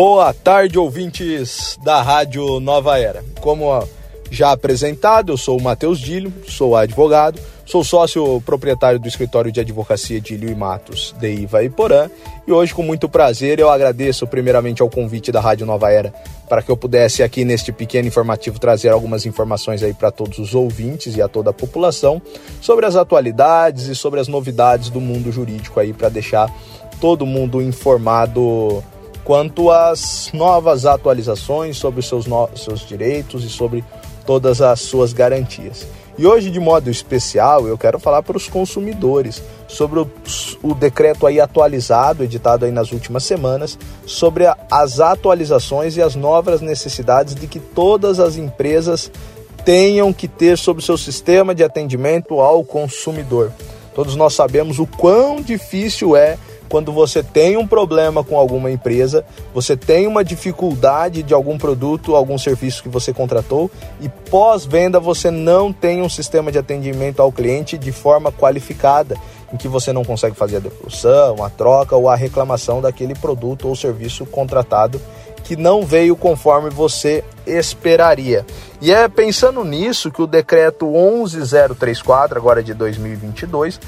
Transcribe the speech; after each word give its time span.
Boa 0.00 0.32
tarde, 0.32 0.78
ouvintes 0.78 1.76
da 1.82 2.00
Rádio 2.00 2.60
Nova 2.60 2.96
Era. 3.00 3.24
Como 3.40 3.66
já 4.30 4.52
apresentado, 4.52 5.32
eu 5.32 5.36
sou 5.36 5.58
o 5.58 5.60
Matheus 5.60 5.98
Dílio, 5.98 6.32
sou 6.46 6.76
advogado, 6.76 7.40
sou 7.66 7.82
sócio 7.82 8.40
proprietário 8.42 9.00
do 9.00 9.08
escritório 9.08 9.50
de 9.50 9.58
advocacia 9.58 10.20
Dílio 10.20 10.50
e 10.50 10.54
Matos 10.54 11.16
de 11.18 11.40
Iva 11.40 11.64
e 11.64 11.68
Porã 11.68 12.08
e 12.46 12.52
hoje, 12.52 12.72
com 12.72 12.84
muito 12.84 13.08
prazer, 13.08 13.58
eu 13.58 13.68
agradeço 13.68 14.24
primeiramente 14.24 14.80
ao 14.82 14.88
convite 14.88 15.32
da 15.32 15.40
Rádio 15.40 15.66
Nova 15.66 15.90
Era 15.90 16.14
para 16.48 16.62
que 16.62 16.70
eu 16.70 16.76
pudesse 16.76 17.24
aqui 17.24 17.44
neste 17.44 17.72
pequeno 17.72 18.06
informativo 18.06 18.60
trazer 18.60 18.90
algumas 18.90 19.26
informações 19.26 19.82
aí 19.82 19.92
para 19.92 20.12
todos 20.12 20.38
os 20.38 20.54
ouvintes 20.54 21.16
e 21.16 21.20
a 21.20 21.26
toda 21.26 21.50
a 21.50 21.52
população 21.52 22.22
sobre 22.60 22.86
as 22.86 22.94
atualidades 22.94 23.88
e 23.88 23.96
sobre 23.96 24.20
as 24.20 24.28
novidades 24.28 24.90
do 24.90 25.00
mundo 25.00 25.32
jurídico 25.32 25.80
aí 25.80 25.92
para 25.92 26.08
deixar 26.08 26.48
todo 27.00 27.26
mundo 27.26 27.60
informado 27.60 28.80
quanto 29.28 29.70
às 29.70 30.30
novas 30.32 30.86
atualizações 30.86 31.76
sobre 31.76 32.00
seus, 32.00 32.24
no... 32.26 32.48
seus 32.56 32.80
direitos 32.80 33.44
e 33.44 33.50
sobre 33.50 33.84
todas 34.24 34.62
as 34.62 34.80
suas 34.80 35.12
garantias. 35.12 35.86
E 36.16 36.26
hoje, 36.26 36.50
de 36.50 36.58
modo 36.58 36.88
especial, 36.88 37.68
eu 37.68 37.76
quero 37.76 37.98
falar 37.98 38.22
para 38.22 38.38
os 38.38 38.48
consumidores 38.48 39.42
sobre 39.68 40.00
o, 40.00 40.10
o, 40.62 40.74
decreto 40.74 41.26
aí 41.26 41.38
atualizado, 41.38 42.24
editado 42.24 42.64
aí 42.64 42.72
nas 42.72 42.90
últimas 42.90 43.22
semanas, 43.22 43.78
sobre 44.06 44.46
a, 44.46 44.56
as 44.70 44.98
atualizações 44.98 45.94
e 45.98 46.00
as 46.00 46.14
novas 46.14 46.62
necessidades 46.62 47.34
de 47.34 47.46
que 47.46 47.60
todas 47.60 48.18
as 48.20 48.36
empresas 48.36 49.12
tenham 49.62 50.10
que 50.10 50.26
ter 50.26 50.56
sobre 50.56 50.82
o 50.82 50.86
seu 50.86 50.96
sistema 50.96 51.54
de 51.54 51.62
atendimento 51.62 52.40
ao 52.40 52.64
consumidor. 52.64 53.52
Todos 53.94 54.16
nós 54.16 54.32
sabemos 54.32 54.78
o 54.78 54.86
quão 54.86 55.42
difícil 55.42 56.16
é 56.16 56.38
quando 56.68 56.92
você 56.92 57.22
tem 57.22 57.56
um 57.56 57.66
problema 57.66 58.22
com 58.22 58.38
alguma 58.38 58.70
empresa, 58.70 59.24
você 59.54 59.76
tem 59.76 60.06
uma 60.06 60.24
dificuldade 60.24 61.22
de 61.22 61.32
algum 61.32 61.56
produto, 61.56 62.14
algum 62.14 62.36
serviço 62.38 62.82
que 62.82 62.88
você 62.88 63.12
contratou 63.12 63.70
e 64.00 64.08
pós-venda 64.08 65.00
você 65.00 65.30
não 65.30 65.72
tem 65.72 66.02
um 66.02 66.08
sistema 66.08 66.52
de 66.52 66.58
atendimento 66.58 67.20
ao 67.20 67.32
cliente 67.32 67.78
de 67.78 67.92
forma 67.92 68.30
qualificada, 68.30 69.16
em 69.52 69.56
que 69.56 69.66
você 69.66 69.92
não 69.92 70.04
consegue 70.04 70.36
fazer 70.36 70.56
a 70.56 70.60
devolução, 70.60 71.42
a 71.42 71.48
troca 71.48 71.96
ou 71.96 72.08
a 72.08 72.14
reclamação 72.14 72.82
daquele 72.82 73.14
produto 73.14 73.66
ou 73.66 73.74
serviço 73.74 74.26
contratado 74.26 75.00
que 75.48 75.56
não 75.56 75.82
veio 75.86 76.14
conforme 76.14 76.68
você 76.68 77.24
esperaria. 77.46 78.44
E 78.82 78.92
é 78.92 79.08
pensando 79.08 79.64
nisso 79.64 80.10
que 80.10 80.20
o 80.20 80.26
decreto 80.26 80.86
11034, 80.86 82.36
agora 82.36 82.62
de 82.62 82.74
2022, 82.74 83.80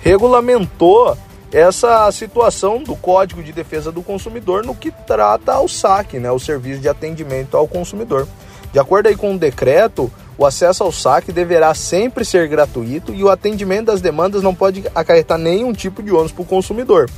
regulamentou 0.00 1.14
essa 1.52 2.10
situação 2.10 2.82
do 2.82 2.96
Código 2.96 3.42
de 3.42 3.52
Defesa 3.52 3.92
do 3.92 4.02
Consumidor 4.02 4.64
no 4.64 4.74
que 4.74 4.90
trata 4.90 5.52
ao 5.52 5.68
SAC, 5.68 6.14
né, 6.18 6.30
o 6.30 6.38
Serviço 6.38 6.80
de 6.80 6.88
Atendimento 6.88 7.56
ao 7.56 7.68
Consumidor. 7.68 8.26
De 8.72 8.78
acordo 8.78 9.08
aí 9.08 9.16
com 9.16 9.34
o 9.34 9.38
decreto, 9.38 10.10
o 10.36 10.44
acesso 10.44 10.82
ao 10.82 10.92
SAC 10.92 11.32
deverá 11.32 11.72
sempre 11.72 12.24
ser 12.24 12.48
gratuito 12.48 13.14
e 13.14 13.24
o 13.24 13.30
atendimento 13.30 13.86
das 13.86 14.00
demandas 14.00 14.42
não 14.42 14.54
pode 14.54 14.84
acarretar 14.94 15.38
nenhum 15.38 15.72
tipo 15.72 16.02
de 16.02 16.12
ônus 16.12 16.32
para 16.32 16.42
o 16.42 16.46
consumidor. 16.46 17.08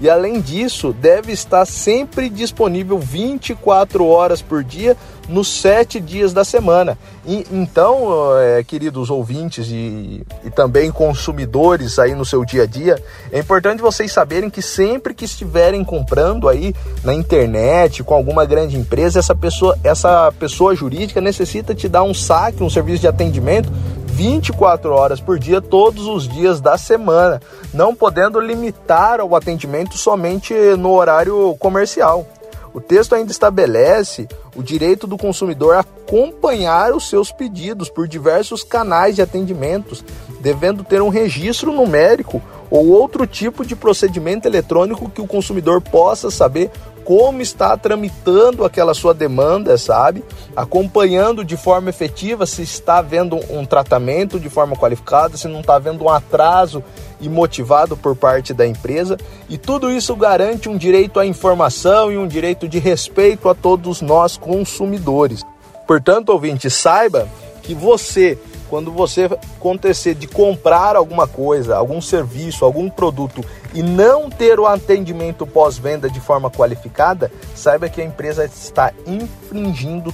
E 0.00 0.10
além 0.10 0.40
disso, 0.40 0.92
deve 0.92 1.30
estar 1.30 1.64
sempre 1.66 2.28
disponível 2.28 2.98
24 2.98 4.04
horas 4.06 4.42
por 4.42 4.64
dia 4.64 4.96
nos 5.28 5.48
sete 5.48 6.00
dias 6.00 6.32
da 6.32 6.44
semana. 6.44 6.98
E, 7.26 7.46
então, 7.50 8.36
é, 8.38 8.62
queridos 8.62 9.10
ouvintes 9.10 9.68
e, 9.68 10.24
e 10.44 10.50
também 10.50 10.90
consumidores 10.90 11.98
aí 11.98 12.14
no 12.14 12.24
seu 12.24 12.44
dia 12.44 12.64
a 12.64 12.66
dia, 12.66 13.02
é 13.32 13.38
importante 13.38 13.80
vocês 13.80 14.12
saberem 14.12 14.50
que 14.50 14.60
sempre 14.60 15.14
que 15.14 15.24
estiverem 15.24 15.84
comprando 15.84 16.48
aí 16.48 16.74
na 17.02 17.14
internet 17.14 18.02
com 18.02 18.14
alguma 18.14 18.44
grande 18.44 18.76
empresa, 18.76 19.18
essa 19.18 19.34
pessoa, 19.34 19.78
essa 19.82 20.32
pessoa 20.32 20.74
jurídica 20.74 21.20
necessita 21.20 21.74
te 21.74 21.88
dar 21.88 22.02
um 22.02 22.14
saque, 22.14 22.62
um 22.62 22.70
serviço 22.70 23.00
de 23.00 23.08
atendimento 23.08 23.70
24 24.14 24.92
horas 24.92 25.20
por 25.20 25.40
dia, 25.40 25.60
todos 25.60 26.06
os 26.06 26.28
dias 26.28 26.60
da 26.60 26.78
semana, 26.78 27.42
não 27.72 27.96
podendo 27.96 28.38
limitar 28.38 29.20
o 29.20 29.34
atendimento 29.34 29.98
somente 29.98 30.54
no 30.78 30.92
horário 30.92 31.56
comercial. 31.58 32.24
O 32.72 32.80
texto 32.80 33.14
ainda 33.14 33.32
estabelece 33.32 34.28
o 34.54 34.62
direito 34.62 35.06
do 35.06 35.18
consumidor 35.18 35.74
a 35.74 35.80
acompanhar 35.80 36.92
os 36.92 37.08
seus 37.08 37.32
pedidos 37.32 37.88
por 37.88 38.06
diversos 38.06 38.62
canais 38.62 39.16
de 39.16 39.22
atendimentos, 39.22 40.04
devendo 40.44 40.84
ter 40.84 41.00
um 41.00 41.08
registro 41.08 41.72
numérico 41.72 42.40
ou 42.70 42.88
outro 42.88 43.26
tipo 43.26 43.64
de 43.64 43.74
procedimento 43.74 44.46
eletrônico 44.46 45.08
que 45.08 45.22
o 45.22 45.26
consumidor 45.26 45.80
possa 45.80 46.30
saber 46.30 46.70
como 47.02 47.40
está 47.40 47.76
tramitando 47.76 48.64
aquela 48.64 48.92
sua 48.92 49.14
demanda, 49.14 49.78
sabe? 49.78 50.22
Acompanhando 50.54 51.44
de 51.44 51.56
forma 51.56 51.88
efetiva 51.88 52.44
se 52.44 52.62
está 52.62 52.98
havendo 52.98 53.38
um 53.50 53.64
tratamento 53.64 54.38
de 54.38 54.50
forma 54.50 54.76
qualificada, 54.76 55.36
se 55.36 55.48
não 55.48 55.60
está 55.60 55.76
havendo 55.76 56.04
um 56.04 56.10
atraso 56.10 56.84
e 57.20 57.28
motivado 57.28 57.96
por 57.96 58.14
parte 58.14 58.52
da 58.52 58.66
empresa. 58.66 59.16
E 59.48 59.56
tudo 59.56 59.90
isso 59.90 60.14
garante 60.14 60.68
um 60.68 60.76
direito 60.76 61.18
à 61.18 61.24
informação 61.24 62.12
e 62.12 62.18
um 62.18 62.26
direito 62.26 62.68
de 62.68 62.78
respeito 62.78 63.48
a 63.48 63.54
todos 63.54 64.02
nós 64.02 64.36
consumidores. 64.36 65.42
Portanto, 65.86 66.30
ouvinte, 66.30 66.68
saiba 66.70 67.28
que 67.62 67.74
você 67.74 68.38
quando 68.68 68.90
você 68.90 69.24
acontecer 69.24 70.14
de 70.14 70.26
comprar 70.26 70.96
alguma 70.96 71.26
coisa, 71.26 71.76
algum 71.76 72.00
serviço, 72.00 72.64
algum 72.64 72.88
produto 72.88 73.44
e 73.72 73.82
não 73.82 74.30
ter 74.30 74.58
o 74.58 74.66
atendimento 74.66 75.46
pós-venda 75.46 76.08
de 76.08 76.20
forma 76.20 76.50
qualificada, 76.50 77.30
saiba 77.54 77.88
que 77.88 78.00
a 78.00 78.04
empresa 78.04 78.44
está 78.44 78.92
infringindo 79.06 80.12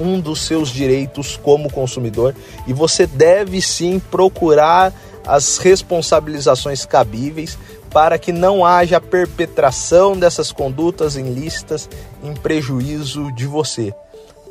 um 0.00 0.20
dos 0.20 0.42
seus 0.42 0.70
direitos 0.70 1.36
como 1.36 1.70
consumidor 1.70 2.34
e 2.66 2.72
você 2.72 3.06
deve 3.06 3.60
sim 3.60 3.98
procurar 3.98 4.92
as 5.26 5.58
responsabilizações 5.58 6.84
cabíveis 6.84 7.58
para 7.90 8.18
que 8.18 8.32
não 8.32 8.64
haja 8.64 9.00
perpetração 9.00 10.16
dessas 10.16 10.50
condutas 10.50 11.14
ilícitas 11.14 11.88
em 12.22 12.32
prejuízo 12.34 13.30
de 13.32 13.46
você 13.46 13.94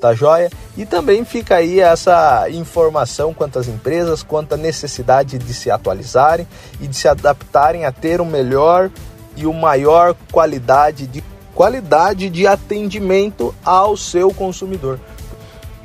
tá 0.01 0.13
joia? 0.13 0.49
E 0.75 0.85
também 0.85 1.23
fica 1.23 1.55
aí 1.55 1.79
essa 1.79 2.49
informação 2.49 3.33
quanto 3.33 3.59
às 3.59 3.67
empresas, 3.67 4.23
quanto 4.23 4.53
à 4.53 4.57
necessidade 4.57 5.37
de 5.37 5.53
se 5.53 5.69
atualizarem 5.69 6.47
e 6.81 6.87
de 6.87 6.95
se 6.95 7.07
adaptarem 7.07 7.85
a 7.85 7.91
ter 7.91 8.19
um 8.19 8.25
melhor 8.25 8.89
e 9.37 9.45
uma 9.45 9.61
maior 9.61 10.15
qualidade 10.31 11.07
de 11.07 11.23
qualidade 11.53 12.29
de 12.29 12.47
atendimento 12.47 13.53
ao 13.63 13.95
seu 13.95 14.33
consumidor. 14.33 14.99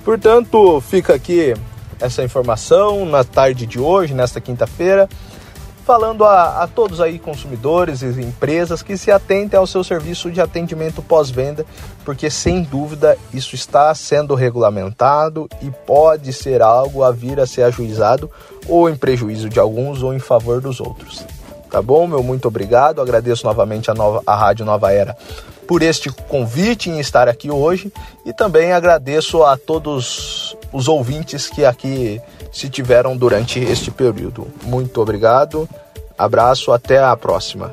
Portanto, 0.05 0.81
fica 0.81 1.15
aqui 1.15 1.55
essa 2.01 2.23
informação 2.23 3.05
na 3.05 3.23
tarde 3.23 3.67
de 3.67 3.79
hoje, 3.79 4.15
nesta 4.15 4.41
quinta-feira 4.41 5.09
falando 5.87 6.25
a, 6.25 6.65
a, 6.65 6.67
todos 6.67 7.01
aí 7.01 7.17
consumidores 7.17 8.03
e 8.03 8.07
empresas 8.21 8.83
que 8.83 8.99
se 8.99 9.13
atentem 9.13 9.57
ao 9.57 9.69
seu 9.69 9.85
serviço 9.85 10.33
de 10.33 10.41
atendimento 10.41 11.01
pós-venda, 11.01 11.65
porque 12.05 12.29
sem 12.29 12.65
dúvida 12.65 13.17
isso 13.33 13.55
está 13.55 13.95
sendo 13.95 14.35
regulamentado 14.35 15.49
e 15.63 15.71
pode 15.71 16.33
ser 16.33 16.61
algo 16.61 17.05
a 17.05 17.13
vir 17.13 17.39
a 17.39 17.47
ser 17.47 17.63
ajuizado 17.63 18.29
ou 18.69 18.91
em 18.91 18.97
prejuízo 18.97 19.49
de 19.49 19.61
alguns 19.61 20.03
ou 20.03 20.13
em 20.13 20.19
favor 20.19 20.61
dos 20.61 20.81
outros. 20.81 21.25
Tá 21.71 21.81
bom? 21.81 22.05
Meu 22.09 22.23
muito 22.23 22.49
obrigado. 22.49 23.01
Agradeço 23.01 23.47
novamente 23.47 23.89
a, 23.89 23.95
nova, 23.95 24.23
a 24.27 24.35
Rádio 24.35 24.67
Nova 24.67 24.93
Era 24.93 25.17
por 25.69 25.83
este 25.83 26.11
convite 26.11 26.91
em 26.91 26.99
estar 26.99 27.29
aqui 27.29 27.51
hoje 27.51 27.93
e 28.25 28.33
também 28.33 28.73
agradeço 28.73 29.45
a 29.45 29.57
todos 29.57 30.57
os 30.73 30.89
ouvintes 30.89 31.49
que 31.49 31.65
aqui 31.65 32.21
se 32.57 32.71
tiveram 32.71 33.15
durante 33.15 33.61
este 33.61 33.91
período. 33.91 34.47
Muito 34.63 34.99
obrigado, 35.03 35.69
abraço, 36.17 36.73
até 36.73 36.99
a 36.99 37.15
próxima. 37.15 37.71